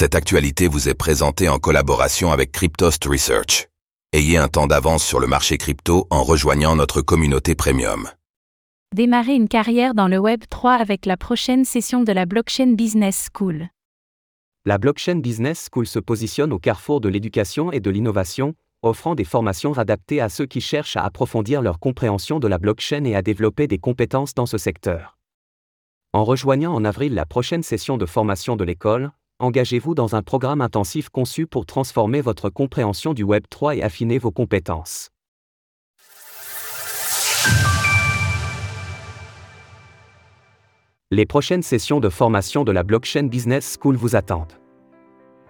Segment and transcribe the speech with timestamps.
[0.00, 3.66] Cette actualité vous est présentée en collaboration avec Cryptost Research.
[4.12, 8.08] Ayez un temps d'avance sur le marché crypto en rejoignant notre communauté premium.
[8.94, 13.28] Démarrer une carrière dans le Web 3 avec la prochaine session de la Blockchain Business
[13.34, 13.70] School.
[14.64, 19.24] La Blockchain Business School se positionne au carrefour de l'éducation et de l'innovation, offrant des
[19.24, 23.22] formations adaptées à ceux qui cherchent à approfondir leur compréhension de la blockchain et à
[23.22, 25.18] développer des compétences dans ce secteur.
[26.12, 29.10] En rejoignant en avril la prochaine session de formation de l'école,
[29.40, 34.18] engagez-vous dans un programme intensif conçu pour transformer votre compréhension du Web 3 et affiner
[34.18, 35.10] vos compétences.
[41.10, 44.52] Les prochaines sessions de formation de la Blockchain Business School vous attendent.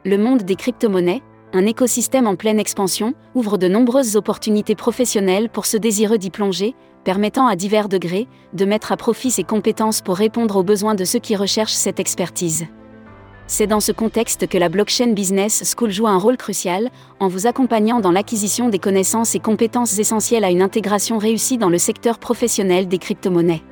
[0.04, 5.66] Le monde des crypto-monnaies, un écosystème en pleine expansion, ouvre de nombreuses opportunités professionnelles pour
[5.66, 10.16] ceux désireux d'y plonger, permettant à divers degrés de mettre à profit ses compétences pour
[10.16, 12.66] répondre aux besoins de ceux qui recherchent cette expertise.
[13.50, 17.46] C'est dans ce contexte que la Blockchain Business School joue un rôle crucial, en vous
[17.46, 22.18] accompagnant dans l'acquisition des connaissances et compétences essentielles à une intégration réussie dans le secteur
[22.18, 23.62] professionnel des crypto-monnaies.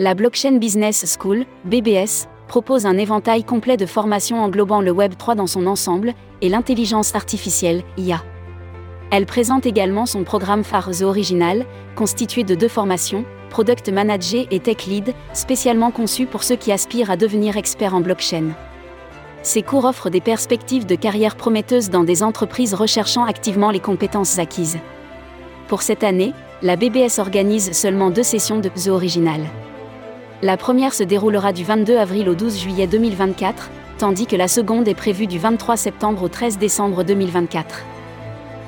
[0.00, 5.36] La Blockchain Business School, BBS, propose un éventail complet de formations englobant le Web 3
[5.36, 8.24] dans son ensemble et l'intelligence artificielle, IA.
[9.12, 14.86] Elle présente également son programme phare Original, constitué de deux formations, Product Manager et Tech
[14.88, 18.54] Lead, spécialement conçues pour ceux qui aspirent à devenir experts en blockchain.
[19.42, 24.38] Ces cours offrent des perspectives de carrière prometteuses dans des entreprises recherchant activement les compétences
[24.38, 24.78] acquises.
[25.68, 29.40] Pour cette année, la BBS organise seulement deux sessions de The Original.
[30.42, 34.88] La première se déroulera du 22 avril au 12 juillet 2024, tandis que la seconde
[34.88, 37.84] est prévue du 23 septembre au 13 décembre 2024.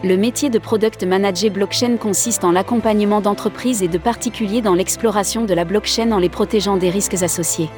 [0.02, 5.44] Le métier de Product Manager Blockchain consiste en l'accompagnement d'entreprises et de particuliers dans l'exploration
[5.44, 7.68] de la blockchain en les protégeant des risques associés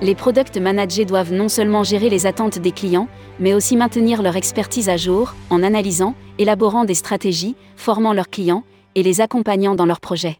[0.00, 3.08] les product managers doivent non seulement gérer les attentes des clients,
[3.40, 8.62] mais aussi maintenir leur expertise à jour, en analysant, élaborant des stratégies, formant leurs clients,
[8.94, 10.38] et les accompagnant dans leurs projets.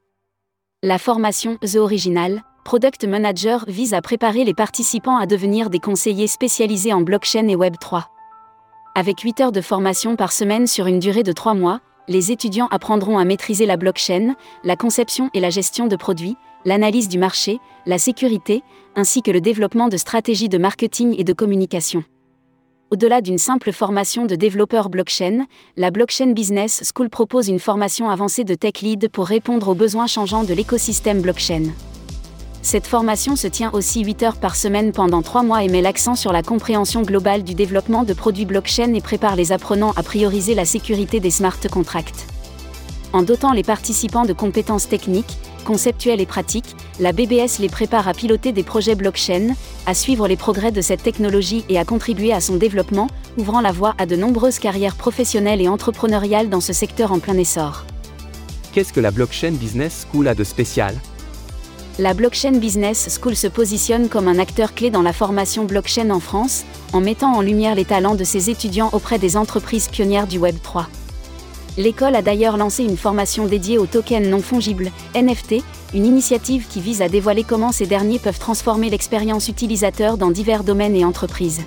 [0.82, 6.28] La formation The Original, Product Manager vise à préparer les participants à devenir des conseillers
[6.28, 8.04] spécialisés en blockchain et Web3.
[8.94, 12.68] Avec 8 heures de formation par semaine sur une durée de 3 mois, les étudiants
[12.70, 17.58] apprendront à maîtriser la blockchain, la conception et la gestion de produits, l'analyse du marché,
[17.86, 18.62] la sécurité,
[18.96, 22.04] ainsi que le développement de stratégies de marketing et de communication.
[22.90, 25.44] Au-delà d'une simple formation de développeur blockchain,
[25.76, 30.06] la Blockchain Business School propose une formation avancée de tech lead pour répondre aux besoins
[30.06, 31.64] changeants de l'écosystème blockchain.
[32.62, 36.14] Cette formation se tient aussi 8 heures par semaine pendant 3 mois et met l'accent
[36.14, 40.54] sur la compréhension globale du développement de produits blockchain et prépare les apprenants à prioriser
[40.54, 42.26] la sécurité des smart contracts.
[43.14, 48.12] En dotant les participants de compétences techniques, conceptuelles et pratiques, la BBS les prépare à
[48.12, 49.54] piloter des projets blockchain,
[49.86, 53.08] à suivre les progrès de cette technologie et à contribuer à son développement,
[53.38, 57.38] ouvrant la voie à de nombreuses carrières professionnelles et entrepreneuriales dans ce secteur en plein
[57.38, 57.86] essor.
[58.72, 60.94] Qu'est-ce que la Blockchain Business School a de spécial?
[61.98, 66.20] La Blockchain Business School se positionne comme un acteur clé dans la formation blockchain en
[66.20, 70.38] France, en mettant en lumière les talents de ses étudiants auprès des entreprises pionnières du
[70.38, 70.88] Web 3.
[71.78, 75.62] L'école a d'ailleurs lancé une formation dédiée aux tokens non fongibles, NFT,
[75.94, 80.64] une initiative qui vise à dévoiler comment ces derniers peuvent transformer l'expérience utilisateur dans divers
[80.64, 81.62] domaines et entreprises.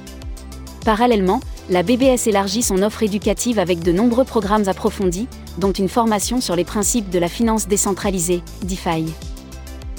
[0.84, 1.40] Parallèlement,
[1.70, 5.30] la BBS élargit son offre éducative avec de nombreux programmes approfondis,
[5.60, 9.06] dont une formation sur les principes de la finance décentralisée, DeFi.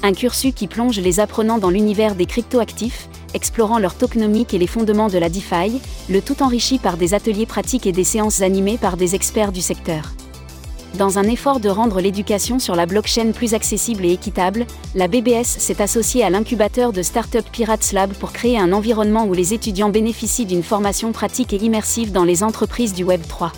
[0.03, 4.67] Un cursus qui plonge les apprenants dans l'univers des cryptoactifs, explorant leur tokenomique et les
[4.67, 8.77] fondements de la DeFi, le tout enrichi par des ateliers pratiques et des séances animées
[8.77, 10.13] par des experts du secteur.
[10.97, 15.45] Dans un effort de rendre l'éducation sur la blockchain plus accessible et équitable, la BBS
[15.45, 19.89] s'est associée à l'incubateur de Startup Pirates Lab pour créer un environnement où les étudiants
[19.89, 23.51] bénéficient d'une formation pratique et immersive dans les entreprises du Web 3.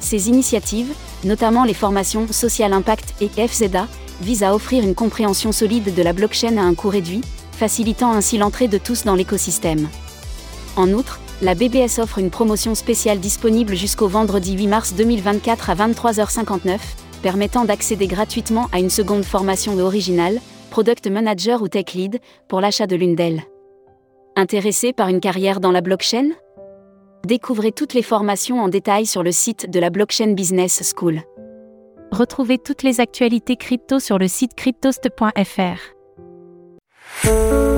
[0.00, 0.92] Ces initiatives,
[1.24, 3.86] notamment les formations Social Impact et FZA,
[4.20, 7.22] visent à offrir une compréhension solide de la blockchain à un coût réduit,
[7.62, 9.88] facilitant ainsi l'entrée de tous dans l'écosystème.
[10.74, 15.76] En outre, la BBS offre une promotion spéciale disponible jusqu'au vendredi 8 mars 2024 à
[15.76, 16.80] 23h59,
[17.22, 20.40] permettant d'accéder gratuitement à une seconde formation originale,
[20.72, 22.18] Product Manager ou Tech Lead,
[22.48, 23.44] pour l'achat de l'une d'elles.
[24.34, 26.30] Intéressé par une carrière dans la blockchain?
[27.24, 31.22] Découvrez toutes les formations en détail sur le site de la Blockchain Business School.
[32.10, 36.01] Retrouvez toutes les actualités crypto sur le site cryptost.fr.
[37.20, 37.71] Thank you.